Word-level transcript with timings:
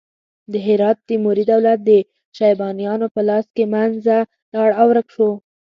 د 0.51 0.53
هرات 0.65 0.97
تیموري 1.09 1.43
دولت 1.51 1.79
د 1.85 1.91
شیبانیانو 2.37 3.07
په 3.15 3.21
لاس 3.29 3.45
له 3.57 3.65
منځه 3.73 4.17
لاړ 4.53 4.69
او 4.81 4.87
ورک 4.89 5.07
شو. 5.15 5.29